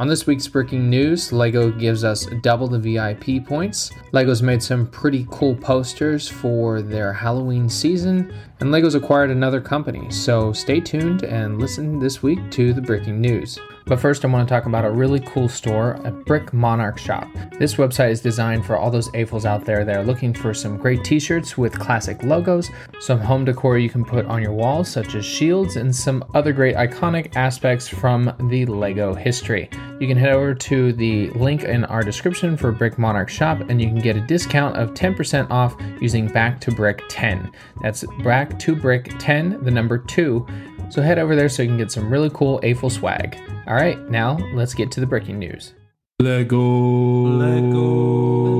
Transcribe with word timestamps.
On 0.00 0.08
this 0.08 0.26
week's 0.26 0.48
bricking 0.48 0.88
news, 0.88 1.30
LEGO 1.30 1.70
gives 1.70 2.04
us 2.04 2.24
double 2.40 2.66
the 2.66 2.78
VIP 2.78 3.46
points. 3.46 3.90
LEGO's 4.12 4.40
made 4.40 4.62
some 4.62 4.86
pretty 4.86 5.26
cool 5.30 5.54
posters 5.54 6.26
for 6.26 6.80
their 6.80 7.12
Halloween 7.12 7.68
season, 7.68 8.32
and 8.60 8.72
LEGO's 8.72 8.94
acquired 8.94 9.30
another 9.30 9.60
company. 9.60 10.10
So 10.10 10.54
stay 10.54 10.80
tuned 10.80 11.24
and 11.24 11.58
listen 11.58 11.98
this 11.98 12.22
week 12.22 12.38
to 12.52 12.72
the 12.72 12.80
bricking 12.80 13.20
news. 13.20 13.58
But 13.90 13.98
first, 13.98 14.24
I 14.24 14.28
want 14.28 14.48
to 14.48 14.54
talk 14.54 14.66
about 14.66 14.84
a 14.84 14.90
really 14.90 15.18
cool 15.18 15.48
store, 15.48 16.00
a 16.04 16.12
Brick 16.12 16.52
Monarch 16.52 16.96
shop. 16.96 17.26
This 17.58 17.74
website 17.74 18.12
is 18.12 18.20
designed 18.20 18.64
for 18.64 18.76
all 18.76 18.88
those 18.88 19.08
AFOLs 19.08 19.44
out 19.44 19.64
there 19.64 19.84
that 19.84 19.96
are 19.96 20.04
looking 20.04 20.32
for 20.32 20.54
some 20.54 20.76
great 20.76 21.02
t 21.02 21.18
shirts 21.18 21.58
with 21.58 21.76
classic 21.76 22.22
logos, 22.22 22.70
some 23.00 23.18
home 23.18 23.44
decor 23.44 23.78
you 23.78 23.90
can 23.90 24.04
put 24.04 24.26
on 24.26 24.42
your 24.42 24.52
walls, 24.52 24.88
such 24.88 25.16
as 25.16 25.24
shields, 25.24 25.74
and 25.74 25.94
some 25.94 26.24
other 26.34 26.52
great 26.52 26.76
iconic 26.76 27.34
aspects 27.34 27.88
from 27.88 28.32
the 28.48 28.64
LEGO 28.64 29.12
history. 29.12 29.68
You 29.98 30.06
can 30.06 30.16
head 30.16 30.30
over 30.30 30.54
to 30.54 30.92
the 30.92 31.30
link 31.30 31.64
in 31.64 31.84
our 31.84 32.04
description 32.04 32.56
for 32.56 32.70
Brick 32.70 32.96
Monarch 32.96 33.28
shop, 33.28 33.58
and 33.68 33.82
you 33.82 33.88
can 33.88 33.98
get 33.98 34.16
a 34.16 34.20
discount 34.20 34.76
of 34.76 34.94
10% 34.94 35.50
off 35.50 35.76
using 36.00 36.28
Back 36.28 36.60
to 36.60 36.70
Brick 36.70 37.02
10. 37.08 37.50
That's 37.82 38.04
Back 38.22 38.56
to 38.60 38.76
Brick 38.76 39.12
10, 39.18 39.64
the 39.64 39.70
number 39.70 39.98
2. 39.98 40.46
So 40.90 41.02
head 41.02 41.20
over 41.20 41.36
there 41.36 41.48
so 41.48 41.62
you 41.62 41.68
can 41.68 41.78
get 41.78 41.92
some 41.92 42.10
really 42.10 42.30
cool 42.30 42.60
AFOL 42.62 42.90
swag. 42.90 43.38
All 43.68 43.74
right, 43.74 43.96
now 44.10 44.36
let's 44.54 44.74
get 44.74 44.90
to 44.92 44.98
the 44.98 45.06
bricking 45.06 45.38
news. 45.38 45.72
Lego. 46.18 46.58
Lego. 46.58 48.50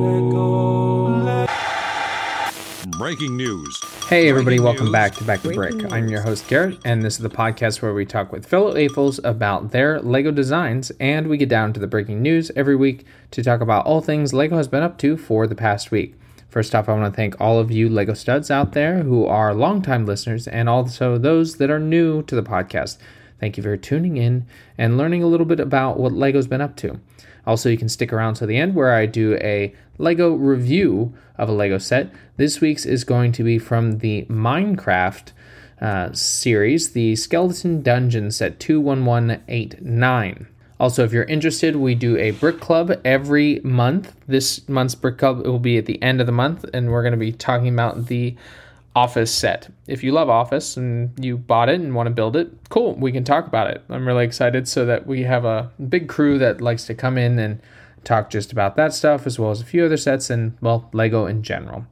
Bricking 2.98 3.36
news. 3.36 3.76
Hey, 4.08 4.28
everybody, 4.28 4.58
Breaking 4.58 4.64
welcome 4.64 4.84
news. 4.84 4.92
back 4.92 5.14
to 5.16 5.24
Back 5.24 5.42
to 5.42 5.52
Brick. 5.52 5.90
I'm 5.92 6.06
your 6.06 6.20
host, 6.20 6.46
Garrett, 6.46 6.78
and 6.84 7.02
this 7.02 7.14
is 7.14 7.20
the 7.20 7.28
podcast 7.28 7.82
where 7.82 7.94
we 7.94 8.06
talk 8.06 8.30
with 8.30 8.46
fellow 8.46 8.74
AFOLs 8.74 9.18
about 9.24 9.72
their 9.72 10.00
LEGO 10.00 10.30
designs, 10.30 10.92
and 11.00 11.26
we 11.26 11.36
get 11.36 11.48
down 11.48 11.72
to 11.72 11.80
the 11.80 11.88
bricking 11.88 12.22
news 12.22 12.52
every 12.54 12.76
week 12.76 13.04
to 13.32 13.42
talk 13.42 13.60
about 13.60 13.86
all 13.86 14.00
things 14.00 14.32
LEGO 14.32 14.56
has 14.56 14.68
been 14.68 14.84
up 14.84 14.98
to 14.98 15.16
for 15.16 15.48
the 15.48 15.56
past 15.56 15.90
week. 15.90 16.14
First 16.50 16.74
off, 16.74 16.88
I 16.88 16.94
want 16.94 17.12
to 17.12 17.16
thank 17.16 17.40
all 17.40 17.60
of 17.60 17.70
you 17.70 17.88
LEGO 17.88 18.14
studs 18.14 18.50
out 18.50 18.72
there 18.72 19.04
who 19.04 19.24
are 19.24 19.54
longtime 19.54 20.04
listeners, 20.04 20.48
and 20.48 20.68
also 20.68 21.16
those 21.16 21.56
that 21.58 21.70
are 21.70 21.78
new 21.78 22.22
to 22.24 22.34
the 22.34 22.42
podcast. 22.42 22.98
Thank 23.38 23.56
you 23.56 23.62
for 23.62 23.76
tuning 23.76 24.16
in 24.16 24.46
and 24.76 24.98
learning 24.98 25.22
a 25.22 25.28
little 25.28 25.46
bit 25.46 25.60
about 25.60 25.98
what 25.98 26.12
LEGO's 26.12 26.48
been 26.48 26.60
up 26.60 26.74
to. 26.76 26.98
Also, 27.46 27.68
you 27.68 27.78
can 27.78 27.88
stick 27.88 28.12
around 28.12 28.34
to 28.34 28.46
the 28.46 28.56
end 28.56 28.74
where 28.74 28.92
I 28.92 29.06
do 29.06 29.36
a 29.36 29.72
LEGO 29.98 30.34
review 30.34 31.14
of 31.38 31.48
a 31.48 31.52
LEGO 31.52 31.78
set. 31.78 32.10
This 32.36 32.60
week's 32.60 32.84
is 32.84 33.04
going 33.04 33.30
to 33.32 33.44
be 33.44 33.58
from 33.58 33.98
the 33.98 34.26
Minecraft 34.28 35.32
uh, 35.80 36.12
series, 36.12 36.92
the 36.92 37.14
Skeleton 37.14 37.80
Dungeon 37.80 38.32
set 38.32 38.58
21189. 38.58 40.48
Also, 40.80 41.04
if 41.04 41.12
you're 41.12 41.24
interested, 41.24 41.76
we 41.76 41.94
do 41.94 42.16
a 42.16 42.30
brick 42.30 42.58
club 42.58 42.90
every 43.04 43.60
month. 43.62 44.16
This 44.26 44.66
month's 44.66 44.94
brick 44.94 45.18
club 45.18 45.46
will 45.46 45.58
be 45.58 45.76
at 45.76 45.84
the 45.84 46.02
end 46.02 46.22
of 46.22 46.26
the 46.26 46.32
month, 46.32 46.64
and 46.72 46.90
we're 46.90 47.02
going 47.02 47.12
to 47.12 47.18
be 47.18 47.32
talking 47.32 47.68
about 47.68 48.06
the 48.06 48.34
Office 48.96 49.32
set. 49.32 49.70
If 49.86 50.02
you 50.02 50.10
love 50.10 50.30
Office 50.30 50.78
and 50.78 51.12
you 51.22 51.36
bought 51.36 51.68
it 51.68 51.80
and 51.80 51.94
want 51.94 52.06
to 52.06 52.14
build 52.14 52.34
it, 52.34 52.50
cool, 52.70 52.94
we 52.94 53.12
can 53.12 53.24
talk 53.24 53.46
about 53.46 53.70
it. 53.70 53.84
I'm 53.90 54.08
really 54.08 54.24
excited 54.24 54.66
so 54.66 54.86
that 54.86 55.06
we 55.06 55.22
have 55.24 55.44
a 55.44 55.70
big 55.88 56.08
crew 56.08 56.38
that 56.38 56.62
likes 56.62 56.86
to 56.86 56.94
come 56.94 57.18
in 57.18 57.38
and 57.38 57.60
talk 58.02 58.30
just 58.30 58.50
about 58.50 58.74
that 58.76 58.94
stuff 58.94 59.26
as 59.26 59.38
well 59.38 59.50
as 59.50 59.60
a 59.60 59.66
few 59.66 59.84
other 59.84 59.98
sets 59.98 60.30
and, 60.30 60.56
well, 60.62 60.88
Lego 60.94 61.26
in 61.26 61.42
general. 61.42 61.84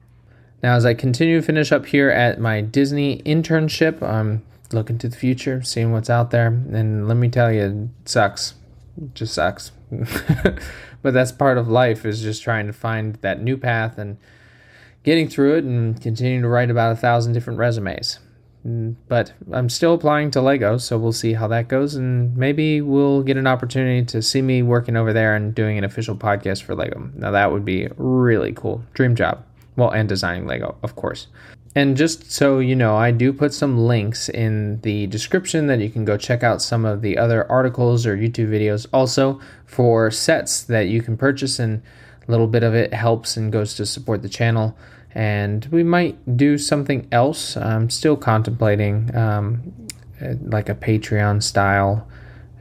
Now, 0.63 0.75
as 0.75 0.87
I 0.87 0.95
continue 0.95 1.41
to 1.41 1.47
finish 1.47 1.71
up 1.71 1.85
here 1.87 2.09
at 2.09 2.41
my 2.41 2.63
Disney 2.63 3.23
internship, 3.23 4.03
I'm 4.03 4.43
looking 4.73 4.99
to 4.99 5.09
the 5.09 5.17
future, 5.17 5.63
seeing 5.63 5.93
what's 5.93 6.11
out 6.11 6.31
there, 6.31 6.47
and 6.47 7.07
let 7.07 7.19
me 7.19 7.29
tell 7.29 7.53
you, 7.53 7.91
it 8.03 8.09
sucks. 8.09 8.55
Just 9.15 9.35
sucks. 9.35 9.73
but 11.03 11.15
that's 11.15 11.33
part 11.33 11.59
of 11.59 11.69
life 11.69 12.05
is 12.05 12.23
just 12.23 12.43
trying 12.43 12.67
to 12.67 12.73
find 12.73 13.17
that 13.17 13.43
new 13.43 13.57
path 13.57 13.99
and 13.99 14.19
getting 15.05 15.29
through 15.29 15.57
it 15.57 15.65
and 15.65 16.01
continuing 16.01 16.43
to 16.43 16.49
write 16.49 16.71
about 16.71 16.93
a 16.93 16.97
thousand 16.97 17.33
different 17.33 17.59
resumes. 17.59 18.19
Mm, 18.67 18.97
But 19.07 19.33
I'm 19.53 19.69
still 19.69 19.95
applying 19.95 20.31
to 20.33 20.41
Lego, 20.41 20.79
so 20.79 20.99
we'll 20.99 21.13
see 21.13 21.35
how 21.35 21.47
that 21.49 21.69
goes, 21.69 21.95
and 21.95 22.37
maybe 22.37 22.81
we'll 22.81 23.23
get 23.23 23.37
an 23.37 23.47
opportunity 23.47 24.05
to 24.07 24.21
see 24.21 24.43
me 24.43 24.63
working 24.63 24.97
over 24.97 25.13
there 25.13 25.35
and 25.37 25.55
doing 25.55 25.79
an 25.79 25.85
official 25.85 26.17
podcast 26.17 26.63
for 26.63 26.75
Lego. 26.75 27.11
Now 27.15 27.31
that 27.31 27.53
would 27.53 27.65
be 27.65 27.89
really 27.97 28.53
cool. 28.53 28.85
Dream 28.95 29.15
job. 29.15 29.45
Well, 29.77 29.91
and 29.91 30.09
designing 30.09 30.47
Lego, 30.47 30.77
of 30.83 30.97
course. 30.97 31.29
And 31.75 31.97
just 31.97 32.33
so 32.33 32.59
you 32.59 32.75
know, 32.75 32.97
I 32.97 33.11
do 33.11 33.33
put 33.33 33.55
some 33.55 33.79
links 33.79 34.29
in 34.29 34.81
the 34.81 35.07
description 35.07 35.67
that 35.69 35.81
you 35.81 35.91
can 35.91 36.05
go 36.05 36.17
check 36.17 36.43
out 36.43 36.63
some 36.63 36.85
of 36.85 37.03
the 37.03 37.19
other 37.19 37.51
articles 37.51 38.07
or 38.07 38.17
YouTube 38.17 38.49
videos 38.49 38.87
also 38.93 39.41
for 39.67 40.11
sets 40.11 40.63
that 40.65 40.89
you 40.89 41.03
can 41.03 41.17
purchase, 41.17 41.59
and 41.59 41.83
a 42.27 42.31
little 42.31 42.47
bit 42.49 42.63
of 42.63 42.75
it 42.75 42.93
helps 42.95 43.37
and 43.37 43.53
goes 43.53 43.75
to 43.75 43.87
support 43.87 44.23
the 44.23 44.29
channel. 44.29 44.77
And 45.15 45.67
we 45.71 45.83
might 45.83 46.37
do 46.37 46.59
something 46.59 47.07
else. 47.13 47.57
I'm 47.57 47.91
still 47.91 48.17
contemplating 48.17 49.15
um, 49.17 49.73
uh, 50.23 50.35
like 50.43 50.69
a 50.69 50.75
Patreon 50.75 51.43
style, 51.43 52.09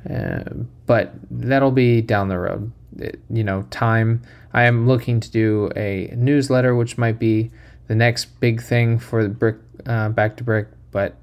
uh, 0.09 0.43
but 0.85 1.13
that'll 1.31 1.71
be 1.71 2.01
down 2.01 2.27
the 2.27 2.39
road. 2.39 2.71
It- 2.97 3.19
you 3.29 3.43
know, 3.43 3.63
time. 3.69 4.21
I 4.53 4.63
am 4.63 4.87
looking 4.87 5.19
to 5.19 5.29
do 5.29 5.69
a 5.75 6.11
newsletter, 6.15 6.75
which 6.75 6.97
might 6.97 7.19
be 7.19 7.51
the 7.87 7.95
next 7.95 8.39
big 8.39 8.61
thing 8.61 8.99
for 8.99 9.23
the 9.23 9.29
brick 9.29 9.57
uh, 9.85 10.09
back 10.09 10.37
to 10.37 10.43
brick. 10.43 10.67
But, 10.91 11.15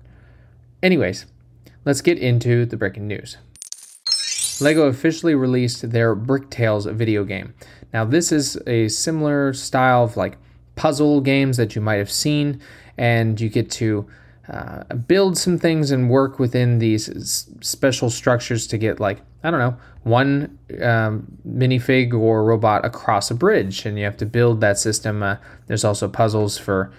anyways, 0.83 1.27
let's 1.85 2.01
get 2.01 2.19
into 2.19 2.67
the 2.67 2.77
bricking 2.77 3.07
news. 3.07 3.37
Lego 4.61 4.87
officially 4.87 5.35
released 5.35 5.91
their 5.91 6.15
Bricktales 6.15 6.91
video 6.95 7.25
game. 7.25 7.55
Now, 7.93 8.05
this 8.05 8.33
is 8.33 8.57
a 8.67 8.89
similar 8.89 9.53
style 9.53 10.05
of 10.05 10.17
like 10.17 10.37
puzzle 10.77 11.21
games 11.21 11.57
that 11.57 11.75
you 11.75 11.81
might 11.81 11.97
have 11.97 12.11
seen, 12.11 12.61
and 12.97 13.41
you 13.41 13.49
get 13.49 13.71
to 13.73 14.07
uh, 14.49 14.85
build 14.95 15.39
some 15.39 15.59
things 15.59 15.91
and 15.91 16.11
work 16.11 16.39
within 16.39 16.79
these 16.79 17.49
special 17.61 18.11
structures 18.11 18.67
to 18.67 18.79
get 18.79 19.01
like 19.01 19.21
I 19.43 19.51
don't 19.51 19.61
know 19.61 19.77
one 20.05 20.59
um, 20.83 21.27
minifig 21.49 22.13
or 22.13 22.45
robot 22.45 22.85
across 22.85 23.31
a 23.31 23.35
bridge, 23.35 23.87
and 23.87 23.99
you 23.99 24.05
have 24.05 24.19
to 24.19 24.27
build 24.27 24.61
that 24.61 24.79
system. 24.79 25.23
Uh, 25.23 25.37
there's 25.67 25.85
also 25.85 26.09
puzzles 26.09 26.59
for 26.59 26.93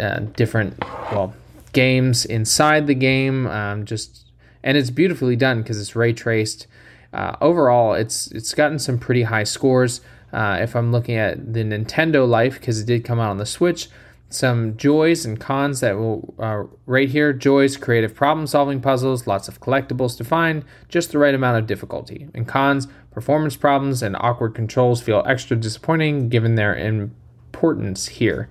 uh, 0.00 0.20
different 0.36 0.78
well 1.12 1.34
games 1.72 2.24
inside 2.24 2.86
the 2.86 2.94
game. 2.94 3.46
Um, 3.46 3.84
just 3.84 4.24
and 4.62 4.76
it's 4.78 4.90
beautifully 4.90 5.36
done 5.36 5.62
because 5.62 5.78
it's 5.78 5.94
ray 5.94 6.12
traced. 6.12 6.66
Uh, 7.12 7.36
overall, 7.40 7.94
it's 7.94 8.28
it's 8.28 8.54
gotten 8.54 8.78
some 8.78 8.98
pretty 8.98 9.22
high 9.24 9.44
scores. 9.44 10.00
Uh, 10.32 10.58
if 10.60 10.74
I'm 10.74 10.90
looking 10.90 11.16
at 11.16 11.52
the 11.52 11.62
Nintendo 11.62 12.28
Life, 12.28 12.58
because 12.58 12.80
it 12.80 12.86
did 12.86 13.04
come 13.04 13.20
out 13.20 13.30
on 13.30 13.38
the 13.38 13.46
Switch, 13.46 13.88
some 14.34 14.76
joys 14.76 15.24
and 15.24 15.38
cons 15.38 15.80
that 15.80 15.96
will 15.96 16.34
uh, 16.38 16.64
right 16.86 17.08
here. 17.08 17.32
Joys, 17.32 17.76
creative 17.76 18.14
problem 18.14 18.46
solving 18.46 18.80
puzzles, 18.80 19.26
lots 19.26 19.48
of 19.48 19.60
collectibles 19.60 20.16
to 20.18 20.24
find, 20.24 20.64
just 20.88 21.12
the 21.12 21.18
right 21.18 21.34
amount 21.34 21.58
of 21.58 21.66
difficulty. 21.66 22.28
And 22.34 22.46
cons, 22.46 22.88
performance 23.10 23.56
problems 23.56 24.02
and 24.02 24.16
awkward 24.18 24.54
controls 24.54 25.00
feel 25.00 25.22
extra 25.26 25.56
disappointing 25.56 26.28
given 26.28 26.54
their 26.54 26.74
importance 26.76 28.06
here. 28.06 28.48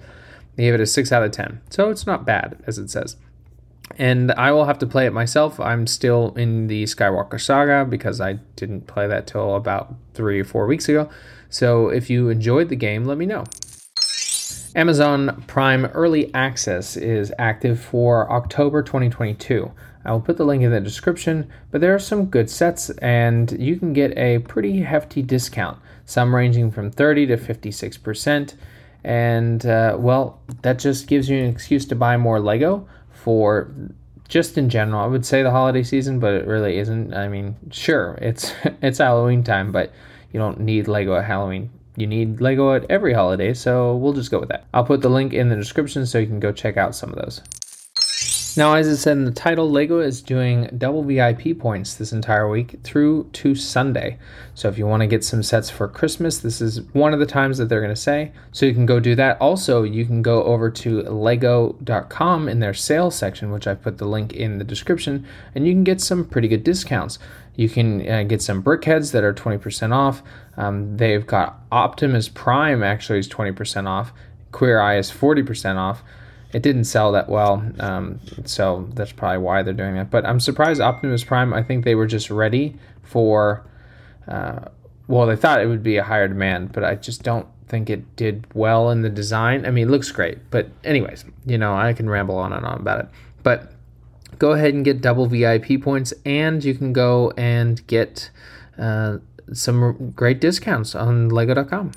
They 0.56 0.64
gave 0.64 0.76
it 0.76 0.82
a 0.82 0.86
6 0.86 1.12
out 1.12 1.24
of 1.24 1.32
10, 1.32 1.62
so 1.70 1.90
it's 1.90 2.06
not 2.06 2.26
bad, 2.26 2.62
as 2.68 2.78
it 2.78 2.90
says 2.90 3.18
and 3.98 4.32
I 4.34 4.52
will 4.52 4.66
have 4.66 4.80
to 4.80 4.88
play 4.88 5.06
it 5.06 5.14
myself. 5.14 5.60
I'm 5.60 5.88
still 5.88 6.34
in 6.36 6.68
the 6.68 6.84
Skywalker 6.84 7.40
Saga 7.40 7.86
because 7.86 8.20
I 8.20 8.34
didn't 8.56 8.88
play 8.88 9.08
that 9.08 9.28
till 9.28 9.56
about 9.56 9.94
three 10.14 10.40
or 10.40 10.46
four 10.46 10.66
weeks 10.66 10.90
ago. 10.90 11.10
So 11.50 11.90
if 11.90 12.10
you 12.10 12.30
enjoyed 12.30 12.70
the 12.70 12.76
game, 12.76 13.06
let 13.06 13.18
me 13.18 13.26
know. 13.26 13.44
Amazon 14.76 15.44
Prime 15.46 15.86
Early 15.86 16.34
Access 16.34 16.98
is 16.98 17.32
active 17.38 17.80
for 17.80 18.32
October 18.32 18.82
2022. 18.82 19.72
I 20.04 20.12
will 20.12 20.20
put 20.20 20.38
the 20.38 20.46
link 20.46 20.64
in 20.64 20.72
the 20.72 20.82
description, 20.82 21.48
but 21.70 21.80
there 21.80 21.94
are 21.94 22.00
some 22.00 22.26
good 22.26 22.50
sets 22.50 22.90
and 22.90 23.52
you 23.60 23.78
can 23.78 23.94
get 23.94 24.18
a 24.18 24.40
pretty 24.40 24.82
hefty 24.82 25.22
discount, 25.22 25.80
some 26.06 26.34
ranging 26.34 26.72
from 26.72 26.90
30 26.90 27.28
to 27.28 27.38
56%. 27.38 28.56
And 29.04 29.64
uh, 29.66 29.96
well, 30.00 30.42
that 30.64 30.80
just 30.80 31.06
gives 31.06 31.30
you 31.30 31.38
an 31.38 31.50
excuse 31.50 31.86
to 31.86 31.96
buy 31.96 32.18
more 32.18 32.40
Lego 32.40 32.88
for 33.12 33.72
just 34.28 34.58
in 34.58 34.70
general. 34.70 35.04
I 35.04 35.06
would 35.06 35.26
say 35.26 35.44
the 35.44 35.52
holiday 35.52 35.84
season, 35.84 36.20
but 36.20 36.34
it 36.34 36.48
really 36.48 36.80
isn't. 36.80 37.14
I 37.14 37.28
mean, 37.28 37.58
sure, 37.70 38.18
it's 38.22 38.54
it's 38.82 38.98
Halloween 38.98 39.44
time, 39.44 39.72
but 39.72 39.92
you 40.32 40.40
don't 40.40 40.62
need 40.62 40.88
Lego 40.88 41.16
at 41.16 41.26
Halloween. 41.26 41.70
You 41.96 42.08
need 42.08 42.42
Lego 42.42 42.74
at 42.74 42.90
every 42.90 43.14
holiday, 43.14 43.54
so 43.54 43.96
we'll 43.96 44.14
just 44.14 44.32
go 44.32 44.40
with 44.40 44.50
that. 44.50 44.66
I'll 44.74 44.84
put 44.84 45.02
the 45.02 45.10
link 45.10 45.34
in 45.34 45.50
the 45.50 45.56
description 45.56 46.06
so 46.06 46.18
you 46.18 46.28
can 46.28 46.40
go 46.40 46.52
check 46.52 46.78
out 46.78 46.96
some 46.96 47.10
of 47.12 47.16
those. 47.16 47.42
Now, 48.56 48.76
as 48.76 48.88
it 48.88 48.98
said 48.98 49.18
in 49.18 49.26
the 49.26 49.32
title, 49.32 49.68
LEGO 49.68 50.00
is 50.00 50.22
doing 50.22 50.70
double 50.78 51.02
VIP 51.02 51.58
points 51.58 51.96
this 51.96 52.14
entire 52.14 52.48
week 52.48 52.80
through 52.84 53.30
to 53.34 53.56
Sunday. 53.56 54.20
So, 54.54 54.70
if 54.70 54.78
you 54.78 54.86
want 54.86 55.02
to 55.02 55.08
get 55.08 55.24
some 55.24 55.42
sets 55.42 55.72
for 55.72 55.88
Christmas, 55.88 56.38
this 56.38 56.62
is 56.62 56.82
one 56.94 57.16
of 57.16 57.20
the 57.20 57.26
times 57.26 57.58
that 57.58 57.68
they're 57.68 57.82
going 57.82 57.96
to 57.96 58.00
say. 58.00 58.32
So, 58.52 58.68
you 58.68 58.74
can 58.74 58.86
go 58.86 59.00
do 59.00 59.16
that. 59.16 59.42
Also, 59.42 59.82
you 59.82 60.06
can 60.06 60.22
go 60.22 60.44
over 60.44 60.70
to 60.70 61.02
lego.com 61.02 62.48
in 62.48 62.60
their 62.60 62.76
sales 62.76 63.16
section, 63.16 63.50
which 63.50 63.66
I 63.66 63.74
put 63.74 63.98
the 63.98 64.06
link 64.06 64.34
in 64.34 64.60
the 64.60 64.64
description, 64.64 65.26
and 65.56 65.66
you 65.66 65.74
can 65.74 65.84
get 65.84 66.00
some 66.00 66.24
pretty 66.24 66.48
good 66.48 66.64
discounts. 66.64 67.18
You 67.56 67.70
can 67.70 68.08
uh, 68.10 68.24
get 68.24 68.42
some 68.42 68.64
BrickHeadz 68.64 69.12
that 69.12 69.24
are 69.24 69.34
20% 69.34 69.94
off. 69.94 70.24
Um, 70.58 70.98
they've 70.98 71.26
got 71.26 71.60
Optimus 71.72 72.30
Prime 72.30 72.84
actually 72.84 73.20
is 73.20 73.30
20% 73.30 73.88
off. 73.88 74.12
Queer 74.52 74.80
Eye 74.80 74.98
is 74.98 75.12
40% 75.12 75.78
off 75.78 76.04
it 76.54 76.62
didn't 76.62 76.84
sell 76.86 77.12
that 77.12 77.28
well, 77.28 77.66
um, 77.80 78.20
so 78.46 78.88
that's 78.94 79.12
probably 79.12 79.40
why 79.40 79.64
they're 79.64 79.74
doing 79.74 79.96
that. 79.96 80.12
But 80.12 80.26
I'm 80.26 80.40
surprised 80.40 80.80
Optimus 80.80 81.24
Prime. 81.24 81.52
I 81.52 81.64
think 81.64 81.84
they 81.84 81.96
were 81.96 82.06
just 82.06 82.30
ready 82.30 82.76
for. 83.02 83.66
Uh, 84.28 84.66
well, 85.08 85.26
they 85.26 85.36
thought 85.36 85.62
it 85.62 85.66
would 85.66 85.84
be 85.84 85.98
a 85.98 86.04
higher 86.04 86.28
demand, 86.28 86.72
but 86.72 86.84
I 86.84 86.96
just 86.96 87.24
don't 87.24 87.48
think 87.68 87.90
it 87.90 88.16
did 88.16 88.46
well 88.54 88.92
in 88.92 89.02
the 89.02 89.10
design. 89.10 89.66
I 89.66 89.72
mean, 89.72 89.88
it 89.88 89.92
looks 89.92 90.12
great, 90.12 90.50
but 90.52 90.70
anyways, 90.84 91.26
you 91.46 91.58
know, 91.58 91.76
I 91.76 91.92
can 91.94 92.10
ramble 92.10 92.38
on 92.38 92.54
and 92.54 92.66
on 92.66 92.80
about 92.80 93.00
it. 93.00 93.08
But 93.42 93.74
go 94.40 94.52
ahead 94.52 94.74
and 94.74 94.84
get 94.84 95.02
double 95.02 95.28
VIP 95.28 95.82
points, 95.82 96.14
and 96.26 96.64
you 96.64 96.74
can 96.74 96.94
go 96.94 97.32
and 97.38 97.86
get 97.88 98.30
uh, 98.78 99.18
some 99.52 100.12
great 100.16 100.40
discounts 100.40 100.96
on 100.96 101.30
Lego.com. 101.30 101.92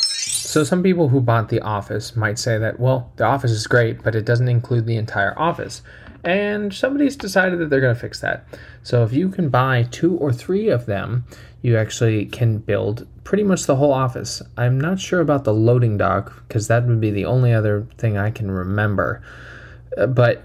So, 0.00 0.64
some 0.64 0.82
people 0.82 1.08
who 1.08 1.20
bought 1.20 1.48
The 1.48 1.60
Office 1.60 2.16
might 2.16 2.38
say 2.38 2.56
that, 2.58 2.80
well, 2.80 3.12
The 3.16 3.24
Office 3.24 3.50
is 3.50 3.66
great, 3.66 4.02
but 4.02 4.14
it 4.14 4.24
doesn't 4.24 4.48
include 4.48 4.86
the 4.86 4.96
entire 4.96 5.38
office. 5.38 5.82
And 6.24 6.72
somebody's 6.74 7.14
decided 7.14 7.58
that 7.58 7.70
they're 7.70 7.80
going 7.80 7.94
to 7.94 8.00
fix 8.00 8.20
that. 8.20 8.46
So, 8.82 9.04
if 9.04 9.12
you 9.12 9.28
can 9.28 9.48
buy 9.48 9.84
two 9.90 10.16
or 10.16 10.32
three 10.32 10.68
of 10.68 10.86
them, 10.86 11.24
you 11.62 11.76
actually 11.76 12.26
can 12.26 12.58
build 12.58 13.06
pretty 13.24 13.42
much 13.42 13.64
the 13.66 13.76
whole 13.76 13.92
office. 13.92 14.40
I'm 14.56 14.80
not 14.80 15.00
sure 15.00 15.20
about 15.20 15.44
the 15.44 15.52
loading 15.52 15.98
dock 15.98 16.32
because 16.46 16.68
that 16.68 16.86
would 16.86 17.00
be 17.00 17.10
the 17.10 17.24
only 17.24 17.52
other 17.52 17.86
thing 17.98 18.16
I 18.16 18.30
can 18.30 18.50
remember. 18.50 19.22
Uh, 19.98 20.06
but 20.06 20.44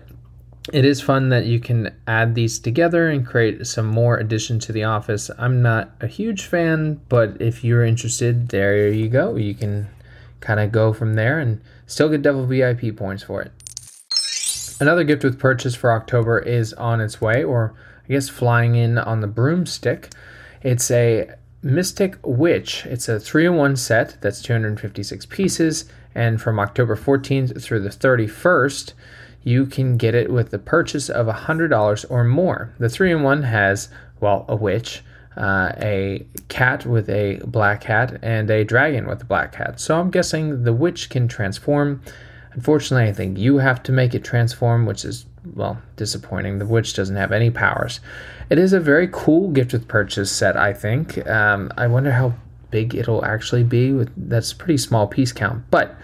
it 0.71 0.85
is 0.85 1.01
fun 1.01 1.29
that 1.29 1.45
you 1.45 1.59
can 1.59 1.95
add 2.05 2.35
these 2.35 2.59
together 2.59 3.09
and 3.09 3.25
create 3.25 3.65
some 3.65 3.87
more 3.87 4.17
addition 4.17 4.59
to 4.59 4.71
the 4.71 4.83
office. 4.83 5.31
I'm 5.37 5.61
not 5.61 5.91
a 5.99 6.07
huge 6.07 6.45
fan, 6.45 7.01
but 7.09 7.41
if 7.41 7.63
you're 7.63 7.83
interested, 7.83 8.49
there 8.49 8.89
you 8.89 9.09
go. 9.09 9.35
You 9.35 9.55
can 9.55 9.89
kind 10.39 10.59
of 10.59 10.71
go 10.71 10.93
from 10.93 11.15
there 11.15 11.39
and 11.39 11.61
still 11.87 12.09
get 12.09 12.21
double 12.21 12.45
VIP 12.45 12.95
points 12.95 13.23
for 13.23 13.41
it. 13.41 13.51
Another 14.79 15.03
gift 15.03 15.23
with 15.23 15.39
purchase 15.39 15.75
for 15.75 15.91
October 15.91 16.39
is 16.39 16.73
on 16.73 17.01
its 17.01 17.19
way, 17.19 17.43
or 17.43 17.73
I 18.05 18.13
guess 18.13 18.29
flying 18.29 18.75
in 18.75 18.97
on 18.97 19.21
the 19.21 19.27
broomstick. 19.27 20.09
It's 20.63 20.89
a 20.91 21.31
Mystic 21.63 22.17
Witch. 22.23 22.85
It's 22.85 23.07
a 23.07 23.19
3 23.19 23.47
in 23.47 23.55
1 23.55 23.75
set 23.75 24.17
that's 24.21 24.41
256 24.41 25.25
pieces, 25.27 25.85
and 26.13 26.41
from 26.41 26.59
October 26.59 26.95
14th 26.95 27.61
through 27.61 27.81
the 27.81 27.89
31st, 27.89 28.93
you 29.43 29.65
can 29.65 29.97
get 29.97 30.15
it 30.15 30.31
with 30.31 30.51
the 30.51 30.59
purchase 30.59 31.09
of 31.09 31.27
$100 31.27 32.05
or 32.09 32.23
more. 32.23 32.73
The 32.79 32.89
3 32.89 33.11
in 33.11 33.23
1 33.23 33.43
has, 33.43 33.89
well, 34.19 34.45
a 34.47 34.55
witch, 34.55 35.03
uh, 35.37 35.71
a 35.77 36.25
cat 36.49 36.85
with 36.85 37.09
a 37.09 37.41
black 37.45 37.83
hat, 37.83 38.19
and 38.21 38.49
a 38.49 38.63
dragon 38.63 39.07
with 39.07 39.21
a 39.21 39.25
black 39.25 39.55
hat. 39.55 39.79
So 39.79 39.99
I'm 39.99 40.11
guessing 40.11 40.63
the 40.63 40.73
witch 40.73 41.09
can 41.09 41.27
transform. 41.27 42.01
Unfortunately, 42.53 43.09
I 43.09 43.13
think 43.13 43.37
you 43.37 43.57
have 43.57 43.81
to 43.83 43.91
make 43.91 44.13
it 44.13 44.23
transform, 44.23 44.85
which 44.85 45.05
is, 45.05 45.25
well, 45.55 45.81
disappointing. 45.95 46.59
The 46.59 46.65
witch 46.65 46.93
doesn't 46.93 47.15
have 47.15 47.31
any 47.31 47.49
powers. 47.49 48.01
It 48.49 48.59
is 48.59 48.73
a 48.73 48.79
very 48.79 49.07
cool 49.11 49.49
gift 49.49 49.73
with 49.73 49.87
purchase 49.87 50.31
set, 50.31 50.57
I 50.57 50.73
think. 50.73 51.25
Um, 51.27 51.71
I 51.77 51.87
wonder 51.87 52.11
how 52.11 52.33
big 52.69 52.93
it'll 52.93 53.23
actually 53.23 53.63
be. 53.63 53.93
With 53.93 54.11
That's 54.17 54.53
pretty 54.53 54.77
small 54.77 55.07
piece 55.07 55.31
count, 55.31 55.63
but 55.71 55.95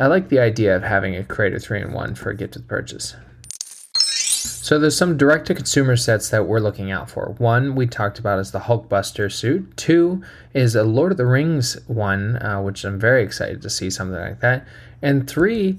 I 0.00 0.06
like 0.06 0.30
the 0.30 0.38
idea 0.38 0.74
of 0.74 0.82
having 0.82 1.14
a 1.14 1.22
Creator 1.22 1.58
3 1.58 1.82
in 1.82 1.92
1 1.92 2.14
for 2.14 2.30
a 2.30 2.34
gift 2.34 2.54
with 2.54 2.66
purchase. 2.66 3.14
So 3.52 4.78
there's 4.78 4.96
some 4.96 5.18
direct 5.18 5.48
to 5.48 5.54
consumer 5.54 5.94
sets 5.94 6.30
that 6.30 6.46
we're 6.46 6.58
looking 6.58 6.90
out 6.90 7.10
for. 7.10 7.34
One 7.36 7.74
we 7.74 7.86
talked 7.86 8.18
about 8.18 8.38
is 8.38 8.50
the 8.50 8.60
Hulkbuster 8.60 9.30
suit. 9.30 9.76
Two 9.76 10.22
is 10.54 10.74
a 10.74 10.84
Lord 10.84 11.12
of 11.12 11.18
the 11.18 11.26
Rings 11.26 11.76
one, 11.86 12.36
uh, 12.42 12.62
which 12.62 12.82
I'm 12.84 12.98
very 12.98 13.22
excited 13.22 13.60
to 13.60 13.68
see 13.68 13.90
something 13.90 14.18
like 14.18 14.40
that. 14.40 14.66
And 15.02 15.28
three 15.28 15.78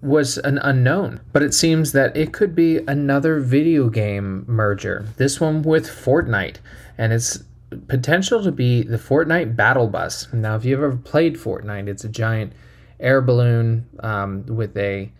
was 0.00 0.38
an 0.38 0.58
unknown, 0.58 1.20
but 1.32 1.44
it 1.44 1.54
seems 1.54 1.92
that 1.92 2.16
it 2.16 2.32
could 2.32 2.56
be 2.56 2.78
another 2.78 3.38
video 3.38 3.88
game 3.88 4.44
merger. 4.48 5.06
This 5.18 5.40
one 5.40 5.62
with 5.62 5.86
Fortnite, 5.86 6.56
and 6.98 7.12
it's 7.12 7.44
potential 7.86 8.42
to 8.42 8.50
be 8.50 8.82
the 8.82 8.98
Fortnite 8.98 9.54
Battle 9.54 9.86
Bus. 9.86 10.32
Now, 10.32 10.56
if 10.56 10.64
you've 10.64 10.82
ever 10.82 10.96
played 10.96 11.36
Fortnite, 11.36 11.86
it's 11.86 12.02
a 12.02 12.08
giant 12.08 12.54
air 13.02 13.20
balloon 13.20 13.86
um, 14.00 14.46
with 14.46 14.76
a 14.76 15.10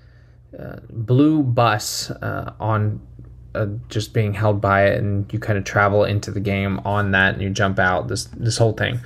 uh, 0.58 0.76
blue 0.90 1.42
bus 1.42 2.10
uh, 2.10 2.52
on 2.60 3.00
uh, 3.54 3.66
just 3.88 4.14
being 4.14 4.32
held 4.32 4.60
by 4.60 4.86
it, 4.86 4.98
and 4.98 5.30
you 5.32 5.38
kind 5.38 5.58
of 5.58 5.64
travel 5.64 6.04
into 6.04 6.30
the 6.30 6.40
game 6.40 6.80
on 6.84 7.10
that, 7.10 7.34
and 7.34 7.42
you 7.42 7.50
jump 7.50 7.78
out. 7.78 8.08
This 8.08 8.24
this 8.24 8.56
whole 8.56 8.72
thing. 8.72 9.00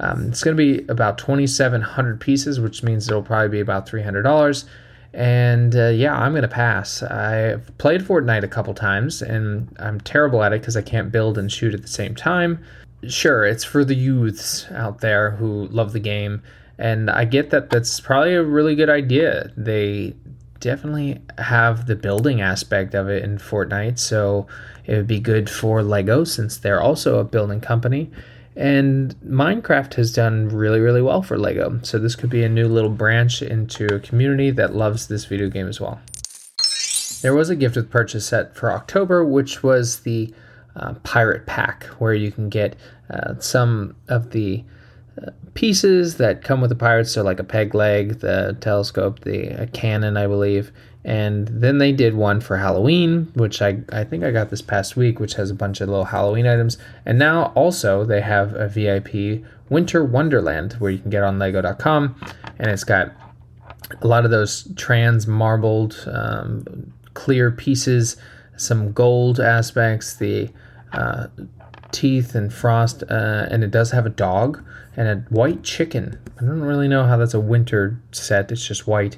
Um, 0.00 0.28
it's 0.28 0.44
going 0.44 0.56
to 0.56 0.62
be 0.62 0.86
about 0.88 1.18
2,700 1.18 2.20
pieces, 2.20 2.60
which 2.60 2.82
means 2.82 3.08
it'll 3.08 3.22
probably 3.22 3.48
be 3.48 3.60
about 3.60 3.88
$300. 3.88 4.64
And 5.12 5.74
uh, 5.74 5.88
yeah, 5.88 6.16
I'm 6.16 6.32
going 6.32 6.42
to 6.42 6.48
pass. 6.48 7.02
I've 7.02 7.76
played 7.78 8.02
Fortnite 8.02 8.44
a 8.44 8.48
couple 8.48 8.74
times, 8.74 9.22
and 9.22 9.74
I'm 9.80 10.00
terrible 10.00 10.42
at 10.42 10.52
it 10.52 10.60
because 10.60 10.76
I 10.76 10.82
can't 10.82 11.10
build 11.10 11.38
and 11.38 11.50
shoot 11.50 11.74
at 11.74 11.82
the 11.82 11.88
same 11.88 12.14
time. 12.14 12.62
Sure, 13.08 13.44
it's 13.44 13.64
for 13.64 13.84
the 13.84 13.94
youths 13.94 14.66
out 14.72 15.00
there 15.00 15.32
who 15.32 15.66
love 15.68 15.92
the 15.92 16.00
game, 16.00 16.42
and 16.78 17.10
I 17.10 17.24
get 17.24 17.50
that 17.50 17.70
that's 17.70 18.00
probably 18.00 18.34
a 18.34 18.42
really 18.42 18.74
good 18.74 18.90
idea. 18.90 19.50
They 19.56 20.14
definitely 20.60 21.20
have 21.38 21.86
the 21.86 21.96
building 21.96 22.40
aspect 22.40 22.94
of 22.94 23.08
it 23.08 23.22
in 23.22 23.38
Fortnite, 23.38 23.98
so 23.98 24.46
it 24.86 24.96
would 24.96 25.06
be 25.06 25.20
good 25.20 25.50
for 25.50 25.82
Lego 25.82 26.24
since 26.24 26.56
they're 26.56 26.80
also 26.80 27.18
a 27.18 27.24
building 27.24 27.60
company. 27.60 28.10
And 28.56 29.14
Minecraft 29.20 29.94
has 29.94 30.12
done 30.12 30.48
really, 30.48 30.80
really 30.80 31.02
well 31.02 31.22
for 31.22 31.38
Lego, 31.38 31.78
so 31.82 31.98
this 31.98 32.16
could 32.16 32.30
be 32.30 32.42
a 32.42 32.48
new 32.48 32.66
little 32.66 32.90
branch 32.90 33.40
into 33.40 33.86
a 33.94 34.00
community 34.00 34.50
that 34.50 34.74
loves 34.74 35.06
this 35.06 35.26
video 35.26 35.48
game 35.48 35.68
as 35.68 35.80
well. 35.80 36.00
There 37.22 37.34
was 37.34 37.50
a 37.50 37.56
gift 37.56 37.76
with 37.76 37.90
purchase 37.90 38.26
set 38.26 38.56
for 38.56 38.72
October, 38.72 39.24
which 39.24 39.62
was 39.62 40.00
the 40.00 40.32
uh, 40.74 40.94
Pirate 41.04 41.46
Pack, 41.46 41.84
where 41.98 42.14
you 42.14 42.32
can 42.32 42.48
get 42.48 42.76
uh, 43.10 43.38
some 43.38 43.94
of 44.08 44.30
the 44.30 44.64
pieces 45.54 46.16
that 46.16 46.42
come 46.42 46.60
with 46.60 46.70
the 46.70 46.76
pirates, 46.76 47.12
so 47.12 47.22
like 47.22 47.40
a 47.40 47.44
peg 47.44 47.74
leg, 47.74 48.20
the 48.20 48.56
telescope, 48.60 49.20
the 49.20 49.68
cannon, 49.72 50.16
I 50.16 50.26
believe. 50.26 50.72
And 51.04 51.48
then 51.48 51.78
they 51.78 51.92
did 51.92 52.14
one 52.14 52.40
for 52.40 52.56
Halloween, 52.56 53.30
which 53.34 53.62
I, 53.62 53.80
I 53.92 54.04
think 54.04 54.24
I 54.24 54.30
got 54.30 54.50
this 54.50 54.60
past 54.60 54.96
week, 54.96 55.20
which 55.20 55.34
has 55.34 55.50
a 55.50 55.54
bunch 55.54 55.80
of 55.80 55.88
little 55.88 56.04
Halloween 56.04 56.46
items. 56.46 56.76
And 57.06 57.18
now 57.18 57.52
also 57.54 58.04
they 58.04 58.20
have 58.20 58.54
a 58.54 58.68
VIP 58.68 59.42
Winter 59.70 60.04
Wonderland 60.04 60.74
where 60.74 60.90
you 60.90 60.98
can 60.98 61.10
get 61.10 61.22
on 61.22 61.38
Lego.com, 61.38 62.14
and 62.58 62.70
it's 62.70 62.84
got 62.84 63.12
a 64.02 64.06
lot 64.06 64.24
of 64.24 64.30
those 64.30 64.68
trans 64.76 65.26
marbled 65.26 66.04
um, 66.12 66.92
clear 67.14 67.50
pieces, 67.50 68.16
some 68.56 68.92
gold 68.92 69.40
aspects, 69.40 70.16
the 70.16 70.50
uh, 70.92 71.28
teeth 71.92 72.34
and 72.34 72.52
frost, 72.52 73.02
uh, 73.08 73.46
and 73.50 73.64
it 73.64 73.70
does 73.70 73.90
have 73.92 74.06
a 74.06 74.10
dog 74.10 74.62
and 74.96 75.08
a 75.08 75.16
white 75.30 75.62
chicken. 75.62 76.18
I 76.38 76.44
don't 76.44 76.60
really 76.60 76.88
know 76.88 77.04
how 77.04 77.16
that's 77.16 77.34
a 77.34 77.40
winter 77.40 78.00
set, 78.12 78.50
it's 78.50 78.66
just 78.66 78.86
white. 78.86 79.16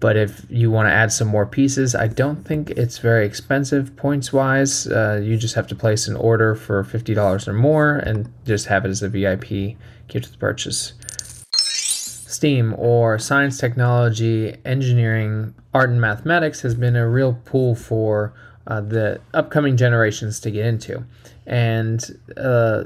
But 0.00 0.18
if 0.18 0.44
you 0.50 0.70
want 0.70 0.88
to 0.88 0.92
add 0.92 1.12
some 1.12 1.28
more 1.28 1.46
pieces, 1.46 1.94
I 1.94 2.06
don't 2.06 2.46
think 2.46 2.70
it's 2.70 2.98
very 2.98 3.24
expensive 3.24 3.96
points 3.96 4.30
wise. 4.30 4.86
Uh, 4.86 5.18
you 5.22 5.38
just 5.38 5.54
have 5.54 5.66
to 5.68 5.74
place 5.74 6.08
an 6.08 6.16
order 6.16 6.54
for 6.54 6.84
$50 6.84 7.48
or 7.48 7.52
more 7.54 7.96
and 7.96 8.30
just 8.44 8.66
have 8.66 8.84
it 8.84 8.90
as 8.90 9.02
a 9.02 9.08
VIP 9.08 9.78
gift 10.08 10.38
purchase. 10.38 10.92
STEAM 11.54 12.74
or 12.76 13.18
science, 13.18 13.56
technology, 13.56 14.56
engineering, 14.66 15.54
art, 15.72 15.88
and 15.88 16.00
mathematics 16.00 16.60
has 16.62 16.74
been 16.74 16.96
a 16.96 17.08
real 17.08 17.38
pool 17.44 17.74
for 17.74 18.34
uh, 18.66 18.80
the 18.80 19.20
upcoming 19.34 19.76
generations 19.76 20.40
to 20.40 20.50
get 20.50 20.66
into. 20.66 21.04
And 21.46 22.04
uh, 22.36 22.84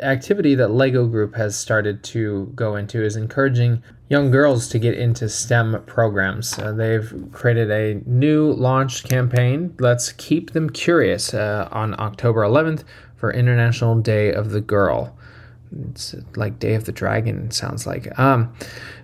activity 0.00 0.54
that 0.54 0.68
Lego 0.68 1.06
Group 1.06 1.34
has 1.36 1.56
started 1.56 2.02
to 2.04 2.50
go 2.54 2.76
into 2.76 3.02
is 3.02 3.16
encouraging 3.16 3.82
young 4.08 4.30
girls 4.30 4.68
to 4.68 4.78
get 4.78 4.94
into 4.94 5.28
STEM 5.28 5.82
programs. 5.86 6.58
Uh, 6.58 6.72
they've 6.72 7.12
created 7.32 7.70
a 7.70 8.02
new 8.08 8.52
launch 8.52 9.04
campaign, 9.04 9.74
Let's 9.78 10.12
Keep 10.12 10.52
Them 10.52 10.70
Curious, 10.70 11.34
uh, 11.34 11.68
on 11.72 11.98
October 11.98 12.42
11th 12.42 12.84
for 13.16 13.32
International 13.32 13.96
Day 13.96 14.32
of 14.32 14.50
the 14.50 14.60
Girl. 14.60 15.16
It's 15.90 16.14
like 16.36 16.58
Day 16.58 16.74
of 16.74 16.84
the 16.84 16.92
Dragon, 16.92 17.50
sounds 17.50 17.86
like. 17.86 18.16
Um, 18.18 18.54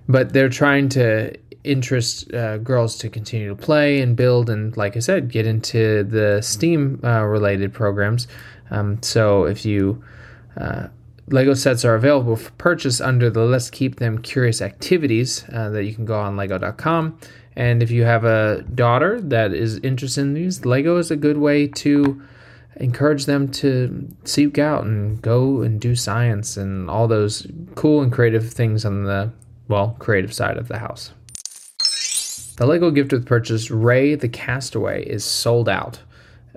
but 0.09 0.33
they're 0.33 0.49
trying 0.49 0.89
to 0.91 1.35
interest 1.65 2.33
uh, 2.35 2.59
girls 2.59 2.97
to 2.99 3.09
continue 3.09 3.49
to 3.49 3.55
play 3.55 4.01
and 4.01 4.17
build, 4.17 4.51
and 4.51 4.77
like 4.77 4.97
I 4.97 5.01
said, 5.01 5.31
get 5.31 5.47
into 5.47 6.05
the 6.05 6.41
STEAM 6.43 7.01
uh, 7.05 7.23
related 7.23 7.73
programs. 7.73 8.27
Um, 8.71 9.03
so 9.03 9.45
if 9.45 9.65
you 9.65 10.03
uh, 10.57 10.89
Lego 11.29 11.55
sets 11.55 11.85
are 11.85 11.95
available 11.95 12.37
for 12.37 12.51
purchase 12.53 13.01
under 13.01 13.31
the 13.31 13.45
Let's 13.45 13.71
Keep 13.71 13.97
Them 13.97 14.19
Curious 14.19 14.61
activities 14.61 15.45
uh, 15.53 15.71
that 15.71 15.85
you 15.85 15.95
can 15.95 16.05
go 16.05 16.19
on 16.19 16.37
lego.com. 16.37 17.19
And 17.55 17.83
if 17.83 17.91
you 17.91 18.05
have 18.05 18.25
a 18.25 18.63
daughter 18.75 19.21
that 19.21 19.53
is 19.53 19.79
interested 19.79 20.23
in 20.23 20.35
these, 20.35 20.65
Lego 20.65 20.97
is 20.97 21.11
a 21.11 21.17
good 21.17 21.39
way 21.39 21.69
to 21.69 22.23
encourage 22.77 23.27
them 23.27 23.49
to 23.49 24.09
seek 24.25 24.59
out 24.59 24.85
and 24.85 25.21
go 25.21 25.61
and 25.61 25.81
do 25.81 25.95
science 25.95 26.57
and 26.57 26.89
all 26.89 27.07
those 27.07 27.47
cool 27.75 28.03
and 28.03 28.11
creative 28.11 28.51
things 28.51 28.85
on 28.85 29.05
the, 29.05 29.31
well, 29.69 29.97
creative 29.99 30.33
side 30.33 30.57
of 30.57 30.69
the 30.69 30.79
house. 30.79 31.13
The 32.57 32.67
Lego 32.67 32.91
gift 32.91 33.13
with 33.13 33.25
purchase 33.25 33.71
Ray 33.71 34.15
the 34.15 34.29
Castaway 34.29 35.05
is 35.05 35.25
sold 35.25 35.69
out 35.69 36.01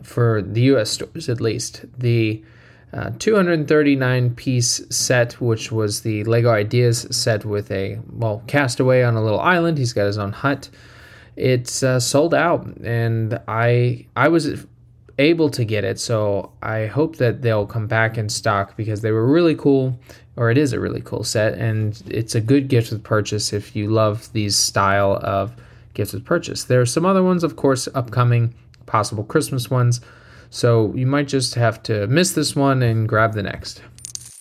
for 0.04 0.42
the 0.42 0.62
US 0.74 0.92
stores 0.92 1.30
at 1.30 1.40
least. 1.40 1.86
The 1.98 2.44
uh, 2.94 3.12
239 3.20 4.36
piece 4.36 4.82
set, 4.90 5.40
which 5.42 5.72
was 5.72 6.02
the 6.02 6.24
Lego 6.26 6.50
Ideas 6.50 7.08
set 7.12 7.46
with 7.46 7.72
a, 7.72 8.00
well, 8.12 8.44
castaway 8.48 9.04
on 9.04 9.16
a 9.16 9.24
little 9.24 9.40
island. 9.40 9.78
He's 9.78 9.94
got 9.94 10.06
his 10.06 10.18
own 10.18 10.32
hut. 10.32 10.70
It's 11.36 11.84
uh, 11.84 12.00
sold 12.00 12.34
out, 12.34 12.66
and 12.78 13.40
I 13.48 14.06
I 14.16 14.30
was 14.30 14.66
able 15.18 15.50
to 15.50 15.66
get 15.66 15.84
it, 15.84 16.00
so 16.00 16.54
I 16.62 16.86
hope 16.86 17.18
that 17.18 17.42
they'll 17.42 17.66
come 17.66 17.88
back 17.88 18.18
in 18.18 18.30
stock 18.30 18.78
because 18.78 19.02
they 19.02 19.12
were 19.12 19.26
really 19.26 19.56
cool, 19.56 20.00
or 20.38 20.50
it 20.50 20.58
is 20.58 20.72
a 20.72 20.80
really 20.80 21.02
cool 21.02 21.26
set, 21.26 21.56
and 21.56 22.02
it's 22.08 22.36
a 22.36 22.42
good 22.42 22.70
gift 22.70 22.92
with 22.92 23.04
purchase 23.04 23.52
if 23.52 23.76
you 23.76 23.90
love 23.90 24.32
these 24.32 24.56
style 24.56 25.20
of 25.22 25.54
gifts 25.96 26.14
with 26.14 26.26
purchase. 26.26 26.64
There 26.66 26.82
are 26.82 26.86
some 26.86 27.06
other 27.06 27.24
ones, 27.24 27.44
of 27.44 27.56
course, 27.56 27.88
upcoming, 27.96 28.54
possible 28.86 29.24
Christmas 29.24 29.70
ones. 29.72 30.02
So 30.50 30.94
you 30.96 31.08
might 31.08 31.28
just 31.28 31.56
have 31.56 31.82
to 31.84 32.06
miss 32.08 32.34
this 32.34 32.56
one 32.56 32.84
and 32.84 33.10
grab 33.10 33.34
the 33.34 33.44
next. 33.44 33.82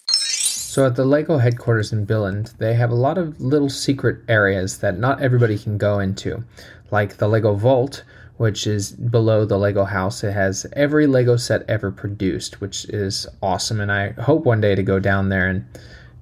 So 0.07 0.87
at 0.87 0.97
the 0.97 1.05
LEGO 1.05 1.39
headquarters 1.39 1.93
in 1.93 2.07
Billund, 2.07 2.57
they 2.59 2.75
have 2.75 2.91
a 2.91 2.97
lot 2.97 3.17
of 3.17 3.41
little 3.41 3.71
secret 3.71 4.23
areas 4.29 4.79
that 4.79 4.99
not 4.99 5.23
everybody 5.23 5.57
can 5.57 5.79
go 5.79 6.01
into, 6.01 6.45
like 6.91 7.17
the 7.17 7.29
LEGO 7.29 7.55
Vault, 7.55 8.03
which 8.39 8.67
is 8.67 8.91
below 8.91 9.45
the 9.45 9.57
LEGO 9.57 9.85
house. 9.85 10.25
It 10.25 10.33
has 10.33 10.67
every 10.73 11.07
LEGO 11.07 11.37
set 11.37 11.63
ever 11.69 11.93
produced, 11.93 12.61
which 12.61 12.87
is 12.87 13.29
awesome, 13.41 13.81
and 13.81 13.93
I 13.93 14.11
hope 14.21 14.45
one 14.45 14.61
day 14.61 14.75
to 14.75 14.83
go 14.83 14.99
down 14.99 15.29
there 15.29 15.47
and 15.47 15.65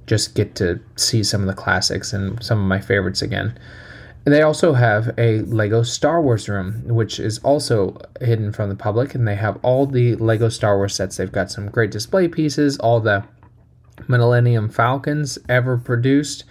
just 0.06 0.34
get 0.34 0.54
to 0.56 0.78
see 0.96 1.22
some 1.22 1.40
of 1.40 1.46
the 1.46 1.54
classics 1.54 2.12
and 2.12 2.42
some 2.42 2.60
of 2.60 2.66
my 2.66 2.80
favorites 2.80 3.22
again. 3.22 3.58
They 4.24 4.42
also 4.42 4.72
have 4.72 5.12
a 5.18 5.40
Lego 5.40 5.82
Star 5.82 6.22
Wars 6.22 6.48
room, 6.48 6.84
which 6.86 7.18
is 7.18 7.38
also 7.40 7.96
hidden 8.20 8.52
from 8.52 8.68
the 8.68 8.76
public, 8.76 9.14
and 9.14 9.26
they 9.26 9.34
have 9.34 9.58
all 9.62 9.84
the 9.84 10.14
Lego 10.16 10.48
Star 10.48 10.76
Wars 10.76 10.94
sets. 10.94 11.16
They've 11.16 11.32
got 11.32 11.50
some 11.50 11.68
great 11.68 11.90
display 11.90 12.28
pieces, 12.28 12.78
all 12.78 13.00
the 13.00 13.24
Millennium 14.06 14.68
Falcons 14.68 15.38
ever 15.48 15.76
produced, 15.76 16.44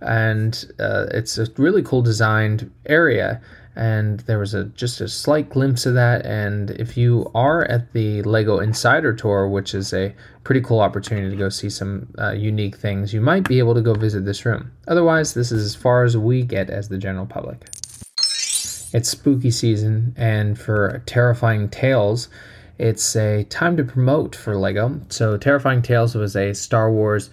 and 0.00 0.72
uh, 0.80 1.06
it's 1.12 1.36
a 1.36 1.46
really 1.58 1.82
cool 1.82 2.00
designed 2.00 2.70
area 2.86 3.42
and 3.78 4.20
there 4.20 4.40
was 4.40 4.54
a 4.54 4.64
just 4.64 5.00
a 5.00 5.08
slight 5.08 5.48
glimpse 5.50 5.86
of 5.86 5.94
that. 5.94 6.26
And 6.26 6.72
if 6.72 6.96
you 6.96 7.30
are 7.34 7.64
at 7.66 7.92
the 7.92 8.22
lego 8.22 8.58
insider 8.58 9.14
tour 9.14 9.48
which 9.48 9.72
is 9.72 9.94
a 9.94 10.12
pretty 10.42 10.60
cool 10.60 10.80
opportunity 10.80 11.30
to 11.30 11.36
go 11.36 11.48
see 11.48 11.70
some 11.70 12.12
uh, 12.18 12.32
unique 12.32 12.76
things 12.76 13.14
you 13.14 13.20
might 13.20 13.48
be 13.48 13.60
able 13.60 13.74
to 13.74 13.80
go 13.80 13.94
visit 13.94 14.24
this 14.24 14.44
room. 14.44 14.72
Otherwise 14.88 15.32
this 15.34 15.52
is 15.52 15.64
as 15.64 15.76
far 15.76 16.02
as 16.02 16.16
we 16.16 16.42
get 16.42 16.68
as 16.70 16.88
the 16.88 16.98
general 16.98 17.24
public. 17.24 17.66
It's 18.92 19.08
spooky 19.08 19.52
season 19.52 20.12
and 20.16 20.58
for 20.58 21.02
terrifying 21.06 21.68
tales 21.68 22.28
it's 22.78 23.16
a 23.16 23.44
time 23.44 23.76
to 23.76 23.84
promote 23.84 24.34
for 24.34 24.56
lego. 24.56 25.00
So 25.08 25.36
terrifying 25.36 25.82
tales 25.82 26.14
was 26.14 26.34
a 26.34 26.52
star 26.52 26.90
wars 26.92 27.30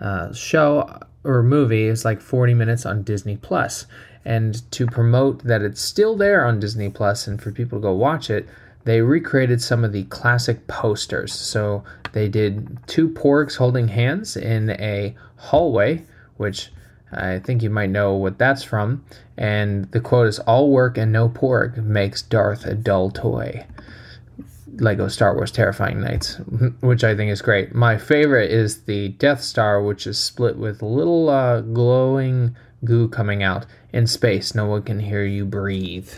uh, 0.00 0.32
show 0.32 1.00
or 1.24 1.42
movie. 1.42 1.88
It's 1.88 2.04
like 2.04 2.20
40 2.20 2.54
minutes 2.54 2.86
on 2.86 3.02
disney 3.02 3.36
plus 3.36 3.86
and 4.28 4.70
to 4.72 4.86
promote 4.86 5.42
that 5.44 5.62
it's 5.62 5.80
still 5.80 6.14
there 6.14 6.44
on 6.44 6.60
Disney 6.60 6.90
Plus 6.90 7.26
and 7.26 7.40
for 7.40 7.50
people 7.50 7.78
to 7.78 7.82
go 7.82 7.94
watch 7.94 8.28
it, 8.28 8.46
they 8.84 9.00
recreated 9.00 9.62
some 9.62 9.84
of 9.84 9.92
the 9.92 10.04
classic 10.04 10.66
posters. 10.66 11.32
So 11.32 11.82
they 12.12 12.28
did 12.28 12.78
two 12.86 13.08
porgs 13.08 13.56
holding 13.56 13.88
hands 13.88 14.36
in 14.36 14.68
a 14.72 15.16
hallway, 15.36 16.04
which 16.36 16.70
I 17.10 17.38
think 17.38 17.62
you 17.62 17.70
might 17.70 17.88
know 17.88 18.12
what 18.12 18.36
that's 18.36 18.62
from. 18.62 19.02
And 19.38 19.90
the 19.92 20.00
quote 20.00 20.26
is 20.26 20.40
All 20.40 20.70
work 20.70 20.98
and 20.98 21.10
no 21.10 21.30
porg 21.30 21.82
makes 21.82 22.20
Darth 22.20 22.66
a 22.66 22.74
dull 22.74 23.10
toy. 23.10 23.64
Lego 24.80 25.08
Star 25.08 25.34
Wars 25.34 25.50
Terrifying 25.50 26.00
Nights, 26.00 26.36
which 26.80 27.04
I 27.04 27.14
think 27.14 27.30
is 27.30 27.42
great. 27.42 27.74
My 27.74 27.98
favorite 27.98 28.50
is 28.50 28.82
the 28.82 29.08
Death 29.10 29.42
Star, 29.42 29.82
which 29.82 30.06
is 30.06 30.18
split 30.18 30.56
with 30.56 30.82
little 30.82 31.28
uh, 31.28 31.60
glowing 31.60 32.56
goo 32.84 33.08
coming 33.08 33.42
out 33.42 33.66
in 33.92 34.06
space. 34.06 34.54
No 34.54 34.66
one 34.66 34.82
can 34.82 35.00
hear 35.00 35.24
you 35.24 35.44
breathe. 35.44 36.10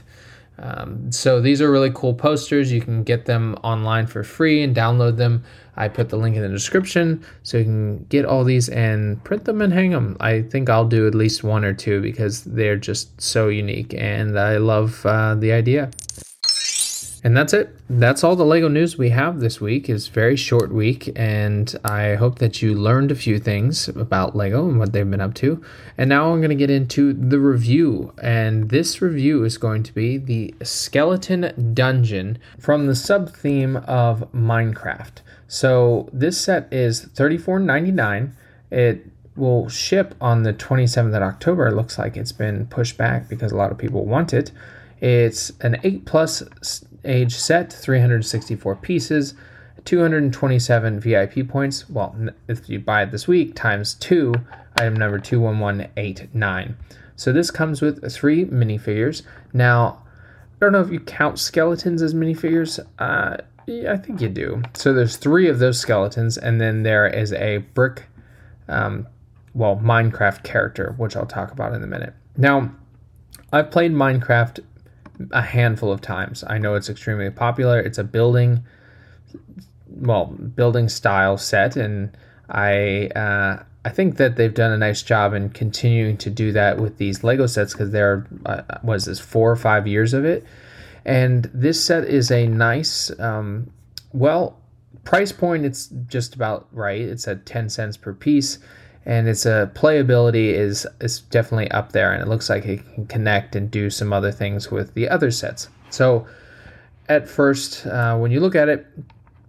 Um, 0.58 1.10
so 1.10 1.40
these 1.40 1.62
are 1.62 1.70
really 1.70 1.90
cool 1.94 2.12
posters. 2.12 2.70
You 2.70 2.82
can 2.82 3.02
get 3.02 3.24
them 3.24 3.56
online 3.64 4.06
for 4.06 4.22
free 4.22 4.62
and 4.62 4.76
download 4.76 5.16
them. 5.16 5.42
I 5.76 5.88
put 5.88 6.10
the 6.10 6.18
link 6.18 6.36
in 6.36 6.42
the 6.42 6.48
description 6.48 7.24
so 7.42 7.56
you 7.56 7.64
can 7.64 8.04
get 8.04 8.26
all 8.26 8.44
these 8.44 8.68
and 8.68 9.22
print 9.24 9.46
them 9.46 9.62
and 9.62 9.72
hang 9.72 9.90
them. 9.90 10.18
I 10.20 10.42
think 10.42 10.68
I'll 10.68 10.84
do 10.84 11.06
at 11.06 11.14
least 11.14 11.42
one 11.42 11.64
or 11.64 11.72
two 11.72 12.02
because 12.02 12.44
they're 12.44 12.76
just 12.76 13.18
so 13.20 13.48
unique 13.48 13.94
and 13.94 14.38
I 14.38 14.58
love 14.58 15.06
uh, 15.06 15.34
the 15.34 15.52
idea. 15.52 15.90
And 17.22 17.36
that's 17.36 17.52
it. 17.52 17.76
That's 17.90 18.24
all 18.24 18.34
the 18.34 18.46
Lego 18.46 18.68
news 18.68 18.96
we 18.96 19.10
have 19.10 19.40
this 19.40 19.60
week. 19.60 19.90
It's 19.90 20.08
a 20.08 20.10
very 20.10 20.36
short 20.36 20.72
week, 20.72 21.12
and 21.14 21.74
I 21.84 22.14
hope 22.14 22.38
that 22.38 22.62
you 22.62 22.74
learned 22.74 23.10
a 23.10 23.14
few 23.14 23.38
things 23.38 23.88
about 23.88 24.34
Lego 24.34 24.66
and 24.66 24.78
what 24.78 24.94
they've 24.94 25.10
been 25.10 25.20
up 25.20 25.34
to. 25.34 25.62
And 25.98 26.08
now 26.08 26.32
I'm 26.32 26.40
going 26.40 26.48
to 26.48 26.54
get 26.54 26.70
into 26.70 27.12
the 27.12 27.38
review, 27.38 28.14
and 28.22 28.70
this 28.70 29.02
review 29.02 29.44
is 29.44 29.58
going 29.58 29.82
to 29.82 29.92
be 29.92 30.16
the 30.16 30.54
Skeleton 30.62 31.74
Dungeon 31.74 32.38
from 32.58 32.86
the 32.86 32.94
sub 32.94 33.34
theme 33.34 33.76
of 33.76 34.32
Minecraft. 34.32 35.20
So 35.46 36.08
this 36.14 36.40
set 36.40 36.72
is 36.72 37.04
$34.99. 37.04 38.32
It 38.70 39.06
will 39.36 39.68
ship 39.68 40.14
on 40.22 40.44
the 40.44 40.54
27th 40.54 41.14
of 41.14 41.22
October. 41.22 41.66
It 41.66 41.74
looks 41.74 41.98
like 41.98 42.16
it's 42.16 42.32
been 42.32 42.66
pushed 42.66 42.96
back 42.96 43.28
because 43.28 43.52
a 43.52 43.56
lot 43.56 43.72
of 43.72 43.76
people 43.76 44.06
want 44.06 44.32
it. 44.32 44.52
It's 45.00 45.52
an 45.60 45.78
8 45.82 46.04
plus 46.04 46.42
age 47.04 47.34
set, 47.34 47.72
364 47.72 48.76
pieces, 48.76 49.34
227 49.84 51.00
VIP 51.00 51.48
points. 51.48 51.88
Well, 51.88 52.14
if 52.48 52.68
you 52.68 52.78
buy 52.78 53.02
it 53.02 53.10
this 53.10 53.26
week, 53.26 53.54
times 53.54 53.94
two, 53.94 54.34
item 54.76 54.94
number 54.94 55.18
21189. 55.18 56.76
So 57.16 57.32
this 57.32 57.50
comes 57.50 57.82
with 57.82 58.10
three 58.12 58.44
minifigures. 58.46 59.22
Now, 59.52 60.02
I 60.54 60.58
don't 60.60 60.72
know 60.72 60.80
if 60.80 60.90
you 60.90 61.00
count 61.00 61.38
skeletons 61.38 62.02
as 62.02 62.14
minifigures. 62.14 62.80
Uh, 62.98 63.38
yeah, 63.66 63.92
I 63.92 63.96
think 63.96 64.20
you 64.20 64.28
do. 64.28 64.62
So 64.74 64.92
there's 64.92 65.16
three 65.16 65.48
of 65.48 65.58
those 65.58 65.78
skeletons, 65.78 66.38
and 66.38 66.60
then 66.60 66.82
there 66.82 67.06
is 67.06 67.32
a 67.32 67.58
brick, 67.58 68.04
um, 68.68 69.06
well, 69.54 69.76
Minecraft 69.76 70.42
character, 70.42 70.94
which 70.96 71.16
I'll 71.16 71.26
talk 71.26 71.52
about 71.52 71.74
in 71.74 71.82
a 71.82 71.86
minute. 71.86 72.14
Now, 72.36 72.72
I've 73.52 73.70
played 73.70 73.92
Minecraft 73.92 74.60
a 75.32 75.42
handful 75.42 75.92
of 75.92 76.00
times. 76.00 76.44
I 76.46 76.58
know 76.58 76.74
it's 76.74 76.88
extremely 76.88 77.30
popular. 77.30 77.80
It's 77.80 77.98
a 77.98 78.04
building, 78.04 78.64
well, 79.88 80.26
building 80.26 80.88
style 80.88 81.36
set, 81.38 81.76
and 81.76 82.16
I 82.48 83.08
uh, 83.14 83.62
I 83.84 83.90
think 83.90 84.16
that 84.16 84.36
they've 84.36 84.54
done 84.54 84.72
a 84.72 84.78
nice 84.78 85.02
job 85.02 85.34
in 85.34 85.50
continuing 85.50 86.16
to 86.18 86.30
do 86.30 86.52
that 86.52 86.78
with 86.78 86.98
these 86.98 87.24
Lego 87.24 87.46
sets 87.46 87.72
because 87.72 87.90
there 87.90 88.26
uh, 88.46 88.62
was 88.82 89.04
this 89.06 89.20
four 89.20 89.50
or 89.50 89.56
five 89.56 89.86
years 89.86 90.14
of 90.14 90.24
it, 90.24 90.44
and 91.04 91.50
this 91.52 91.82
set 91.82 92.04
is 92.04 92.30
a 92.30 92.46
nice, 92.46 93.10
um, 93.18 93.70
well, 94.12 94.60
price 95.04 95.32
point. 95.32 95.64
It's 95.64 95.86
just 96.08 96.34
about 96.34 96.68
right. 96.72 97.00
It's 97.00 97.26
at 97.26 97.46
ten 97.46 97.68
cents 97.68 97.96
per 97.96 98.12
piece 98.12 98.58
and 99.06 99.28
its 99.28 99.46
uh, 99.46 99.66
playability 99.74 100.52
is 100.52 100.86
is 101.00 101.20
definitely 101.20 101.70
up 101.70 101.92
there, 101.92 102.12
and 102.12 102.22
it 102.22 102.28
looks 102.28 102.50
like 102.50 102.64
it 102.66 102.82
can 102.94 103.06
connect 103.06 103.56
and 103.56 103.70
do 103.70 103.90
some 103.90 104.12
other 104.12 104.32
things 104.32 104.70
with 104.70 104.94
the 104.94 105.08
other 105.08 105.30
sets. 105.30 105.68
So, 105.90 106.26
at 107.08 107.28
first, 107.28 107.86
uh, 107.86 108.16
when 108.18 108.30
you 108.30 108.40
look 108.40 108.54
at 108.54 108.68
it, 108.68 108.86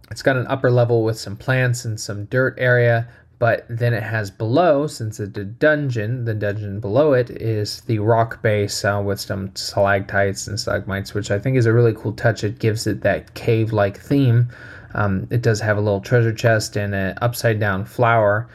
it's 0.10 0.22
got 0.22 0.38
an 0.38 0.48
upper 0.48 0.72
level 0.72 1.04
with 1.04 1.20
some 1.20 1.36
plants 1.36 1.86
and 1.86 2.00
some 2.00 2.26
dirt 2.26 2.56
area, 2.58 3.08
but 3.40 3.66
then 3.70 3.94
it 3.94 4.04
has 4.04 4.30
below, 4.30 4.88
since 4.88 5.20
it's 5.20 5.38
a 5.38 5.44
dungeon, 5.44 6.26
the 6.26 6.34
dungeon 6.34 6.80
below 6.80 7.14
it 7.14 7.30
is 7.30 7.82
the 7.82 8.00
rock 8.00 8.42
base 8.42 8.86
uh, 8.86 9.02
with 9.04 9.20
some 9.20 9.56
stalactites 9.56 10.48
and 10.48 10.60
stalagmites, 10.60 11.14
which 11.14 11.32
I 11.32 11.40
think 11.40 11.58
is 11.58 11.66
a 11.66 11.74
really 11.74 11.94
cool 11.94 12.14
touch. 12.14 12.44
It 12.44 12.60
gives 12.60 12.88
it 12.88 13.02
that 13.02 13.34
cave 13.34 13.74
like 13.74 14.00
theme. 14.00 14.50
Um, 14.94 15.28
it 15.32 15.42
does 15.42 15.60
have 15.62 15.78
a 15.78 15.82
little 15.82 16.02
treasure 16.02 16.34
chest 16.34 16.76
and 16.76 16.94
an 16.94 17.18
upside 17.22 17.60
down 17.60 17.86
flower 17.86 18.48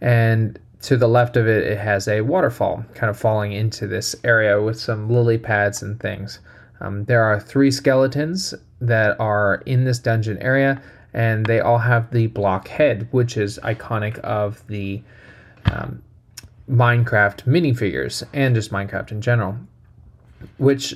and 0.00 0.58
to 0.82 0.96
the 0.96 1.08
left 1.08 1.36
of 1.36 1.46
it, 1.48 1.64
it 1.64 1.78
has 1.78 2.06
a 2.08 2.20
waterfall 2.20 2.84
kind 2.94 3.10
of 3.10 3.18
falling 3.18 3.52
into 3.52 3.86
this 3.86 4.14
area 4.24 4.60
with 4.62 4.78
some 4.78 5.10
lily 5.10 5.38
pads 5.38 5.82
and 5.82 5.98
things. 5.98 6.38
Um, 6.80 7.04
there 7.04 7.24
are 7.24 7.40
three 7.40 7.70
skeletons 7.70 8.54
that 8.80 9.18
are 9.18 9.62
in 9.66 9.84
this 9.84 9.98
dungeon 9.98 10.38
area, 10.38 10.80
and 11.12 11.44
they 11.46 11.60
all 11.60 11.78
have 11.78 12.10
the 12.12 12.28
block 12.28 12.68
head, 12.68 13.08
which 13.10 13.36
is 13.36 13.58
iconic 13.64 14.18
of 14.20 14.64
the 14.68 15.02
um, 15.64 16.02
Minecraft 16.70 17.44
minifigures 17.44 18.22
and 18.32 18.54
just 18.54 18.70
Minecraft 18.70 19.10
in 19.10 19.20
general. 19.20 19.56
Which 20.58 20.94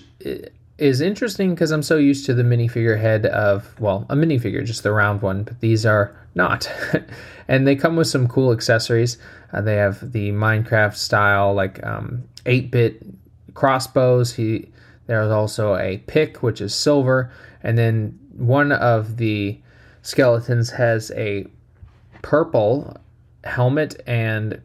is 0.82 1.00
interesting 1.00 1.54
because 1.54 1.70
I'm 1.70 1.82
so 1.82 1.96
used 1.96 2.26
to 2.26 2.34
the 2.34 2.42
minifigure 2.42 3.00
head 3.00 3.26
of, 3.26 3.78
well, 3.80 4.04
a 4.10 4.16
minifigure, 4.16 4.64
just 4.64 4.82
the 4.82 4.90
round 4.90 5.22
one, 5.22 5.44
but 5.44 5.60
these 5.60 5.86
are 5.86 6.14
not. 6.34 6.70
and 7.48 7.66
they 7.66 7.76
come 7.76 7.94
with 7.94 8.08
some 8.08 8.26
cool 8.26 8.52
accessories. 8.52 9.16
Uh, 9.52 9.60
they 9.60 9.76
have 9.76 10.12
the 10.12 10.32
Minecraft 10.32 10.96
style, 10.96 11.54
like 11.54 11.80
um, 11.86 12.24
8 12.46 12.72
bit 12.72 13.06
crossbows. 13.54 14.34
He 14.34 14.70
There's 15.06 15.30
also 15.30 15.76
a 15.76 15.98
pick, 16.08 16.42
which 16.42 16.60
is 16.60 16.74
silver. 16.74 17.30
And 17.62 17.78
then 17.78 18.18
one 18.32 18.72
of 18.72 19.18
the 19.18 19.60
skeletons 20.02 20.70
has 20.70 21.12
a 21.12 21.46
purple 22.22 22.96
helmet 23.44 24.02
and 24.04 24.60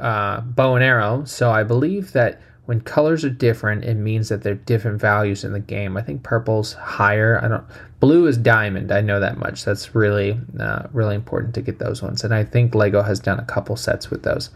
uh, 0.00 0.40
bow 0.40 0.76
and 0.76 0.84
arrow. 0.84 1.24
So 1.24 1.50
I 1.50 1.62
believe 1.62 2.12
that 2.12 2.40
when 2.68 2.82
colors 2.82 3.24
are 3.24 3.30
different, 3.30 3.82
it 3.82 3.94
means 3.94 4.28
that 4.28 4.42
they're 4.42 4.54
different 4.54 5.00
values 5.00 5.42
in 5.42 5.54
the 5.54 5.58
game. 5.58 5.96
I 5.96 6.02
think 6.02 6.22
purple's 6.22 6.74
higher. 6.74 7.42
I 7.42 7.48
don't. 7.48 7.64
Blue 7.98 8.26
is 8.26 8.36
diamond. 8.36 8.92
I 8.92 9.00
know 9.00 9.20
that 9.20 9.38
much. 9.38 9.64
That's 9.64 9.94
really, 9.94 10.38
uh, 10.60 10.82
really 10.92 11.14
important 11.14 11.54
to 11.54 11.62
get 11.62 11.78
those 11.78 12.02
ones. 12.02 12.24
And 12.24 12.34
I 12.34 12.44
think 12.44 12.74
Lego 12.74 13.00
has 13.00 13.20
done 13.20 13.38
a 13.38 13.44
couple 13.46 13.74
sets 13.76 14.10
with 14.10 14.22
those. 14.22 14.50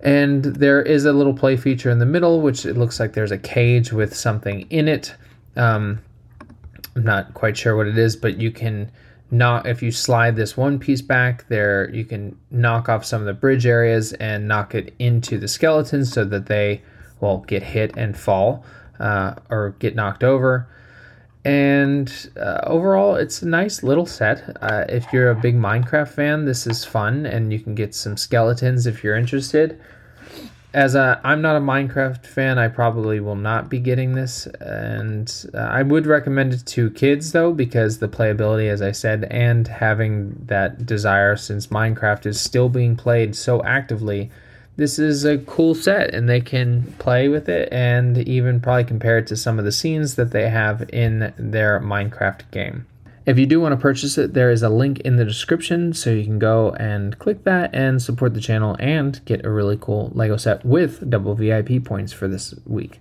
And 0.00 0.44
there 0.44 0.82
is 0.82 1.06
a 1.06 1.14
little 1.14 1.32
play 1.32 1.56
feature 1.56 1.88
in 1.88 1.98
the 1.98 2.04
middle, 2.04 2.42
which 2.42 2.66
it 2.66 2.76
looks 2.76 3.00
like 3.00 3.14
there's 3.14 3.30
a 3.30 3.38
cage 3.38 3.90
with 3.90 4.14
something 4.14 4.66
in 4.68 4.86
it. 4.86 5.14
Um, 5.56 6.00
I'm 6.94 7.04
not 7.04 7.32
quite 7.32 7.56
sure 7.56 7.74
what 7.74 7.86
it 7.86 7.96
is, 7.96 8.16
but 8.16 8.38
you 8.38 8.50
can 8.50 8.92
knock 9.30 9.64
if 9.64 9.82
you 9.82 9.90
slide 9.90 10.36
this 10.36 10.58
one 10.58 10.78
piece 10.78 11.00
back 11.00 11.48
there, 11.48 11.88
you 11.88 12.04
can 12.04 12.38
knock 12.50 12.90
off 12.90 13.02
some 13.02 13.22
of 13.22 13.26
the 13.26 13.32
bridge 13.32 13.64
areas 13.64 14.12
and 14.12 14.46
knock 14.46 14.74
it 14.74 14.92
into 14.98 15.38
the 15.38 15.48
skeletons 15.48 16.12
so 16.12 16.26
that 16.26 16.44
they 16.44 16.82
will 17.20 17.38
get 17.38 17.62
hit 17.62 17.96
and 17.96 18.16
fall 18.16 18.64
uh, 18.98 19.34
or 19.50 19.74
get 19.78 19.94
knocked 19.94 20.24
over. 20.24 20.68
And 21.44 22.10
uh, 22.40 22.60
overall, 22.64 23.16
it's 23.16 23.42
a 23.42 23.48
nice 23.48 23.82
little 23.82 24.06
set. 24.06 24.56
Uh, 24.62 24.86
if 24.88 25.12
you're 25.12 25.30
a 25.30 25.34
big 25.34 25.56
Minecraft 25.56 26.08
fan, 26.08 26.44
this 26.46 26.66
is 26.66 26.84
fun, 26.84 27.26
and 27.26 27.52
you 27.52 27.60
can 27.60 27.74
get 27.74 27.94
some 27.94 28.16
skeletons 28.16 28.86
if 28.86 29.04
you're 29.04 29.16
interested. 29.16 29.78
As 30.72 30.96
I'm 30.96 31.40
not 31.40 31.54
a 31.54 31.60
Minecraft 31.60 32.26
fan, 32.26 32.58
I 32.58 32.66
probably 32.66 33.20
will 33.20 33.36
not 33.36 33.68
be 33.68 33.78
getting 33.78 34.14
this, 34.14 34.46
and 34.60 35.32
uh, 35.54 35.58
I 35.58 35.82
would 35.82 36.04
recommend 36.04 36.52
it 36.52 36.66
to 36.66 36.90
kids 36.90 37.30
though 37.30 37.52
because 37.52 37.98
the 37.98 38.08
playability, 38.08 38.68
as 38.68 38.82
I 38.82 38.90
said, 38.90 39.28
and 39.30 39.68
having 39.68 40.34
that 40.46 40.84
desire 40.84 41.36
since 41.36 41.68
Minecraft 41.68 42.26
is 42.26 42.40
still 42.40 42.68
being 42.68 42.96
played 42.96 43.36
so 43.36 43.62
actively 43.62 44.32
this 44.76 44.98
is 44.98 45.24
a 45.24 45.38
cool 45.38 45.74
set 45.74 46.12
and 46.12 46.28
they 46.28 46.40
can 46.40 46.94
play 46.98 47.28
with 47.28 47.48
it 47.48 47.68
and 47.72 48.18
even 48.18 48.60
probably 48.60 48.84
compare 48.84 49.18
it 49.18 49.26
to 49.28 49.36
some 49.36 49.58
of 49.58 49.64
the 49.64 49.72
scenes 49.72 50.16
that 50.16 50.32
they 50.32 50.48
have 50.48 50.88
in 50.90 51.32
their 51.36 51.80
Minecraft 51.80 52.50
game. 52.50 52.86
If 53.26 53.38
you 53.38 53.46
do 53.46 53.58
want 53.60 53.72
to 53.72 53.80
purchase 53.80 54.18
it, 54.18 54.34
there 54.34 54.50
is 54.50 54.62
a 54.62 54.68
link 54.68 55.00
in 55.00 55.16
the 55.16 55.24
description 55.24 55.94
so 55.94 56.10
you 56.10 56.24
can 56.24 56.38
go 56.38 56.72
and 56.72 57.18
click 57.18 57.44
that 57.44 57.74
and 57.74 58.02
support 58.02 58.34
the 58.34 58.40
channel 58.40 58.76
and 58.78 59.24
get 59.24 59.46
a 59.46 59.50
really 59.50 59.78
cool 59.80 60.10
Lego 60.14 60.36
set 60.36 60.64
with 60.64 61.08
double 61.08 61.34
VIP 61.34 61.82
points 61.82 62.12
for 62.12 62.28
this 62.28 62.54
week. 62.66 63.00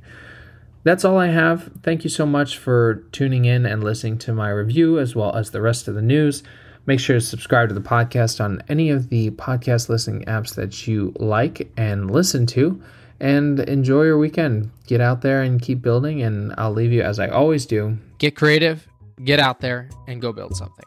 That's 0.83 1.03
all 1.03 1.17
I 1.17 1.27
have. 1.27 1.71
Thank 1.81 2.03
you 2.03 2.09
so 2.09 2.25
much 2.25 2.57
for 2.57 3.03
tuning 3.11 3.45
in 3.45 3.65
and 3.65 3.83
listening 3.83 4.17
to 4.19 4.33
my 4.33 4.49
review 4.49 4.99
as 4.99 5.15
well 5.15 5.35
as 5.35 5.51
the 5.51 5.61
rest 5.61 5.87
of 5.87 5.95
the 5.95 6.01
news. 6.01 6.43
Make 6.85 6.99
sure 6.99 7.15
to 7.15 7.21
subscribe 7.21 7.69
to 7.69 7.75
the 7.75 7.81
podcast 7.81 8.43
on 8.43 8.61
any 8.67 8.89
of 8.89 9.09
the 9.09 9.31
podcast 9.31 9.89
listening 9.89 10.25
apps 10.25 10.55
that 10.55 10.85
you 10.85 11.13
like 11.17 11.71
and 11.77 12.11
listen 12.11 12.45
to. 12.47 12.81
And 13.19 13.61
enjoy 13.61 14.03
your 14.03 14.17
weekend. 14.17 14.69
Get 14.85 14.99
out 14.99 15.21
there 15.21 15.43
and 15.43 15.61
keep 15.61 15.81
building. 15.81 16.21
And 16.21 16.53
I'll 16.57 16.73
leave 16.73 16.91
you, 16.91 17.01
as 17.01 17.19
I 17.19 17.29
always 17.29 17.65
do, 17.65 17.97
get 18.17 18.35
creative, 18.35 18.85
get 19.23 19.39
out 19.39 19.61
there, 19.61 19.89
and 20.07 20.21
go 20.21 20.33
build 20.33 20.57
something. 20.57 20.83